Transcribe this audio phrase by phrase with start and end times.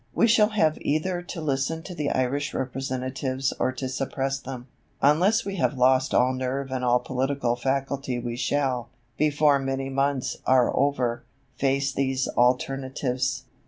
[0.15, 4.65] We shall have either to listen to the Irish representatives or to suppress them.
[4.99, 10.37] Unless we have lost all nerve and all political faculty we shall, before many months
[10.47, 11.21] are over,
[11.55, 13.43] face these alternatives.